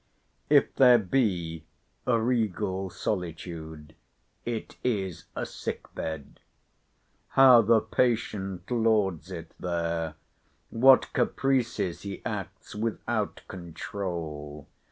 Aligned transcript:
If 0.49 0.73
there 0.73 0.97
be 0.97 1.63
a 2.07 2.19
regal 2.19 2.89
solitude, 2.89 3.93
it 4.45 4.75
is 4.83 5.25
a 5.35 5.45
sick 5.45 5.93
bed. 5.93 6.39
How 7.27 7.61
the 7.61 7.81
patient 7.81 8.71
lords 8.71 9.29
it 9.29 9.51
there! 9.59 10.15
what 10.71 11.13
caprices 11.13 12.01
he 12.01 12.23
acts 12.25 12.73
without 12.73 13.41
controul! 13.47 14.67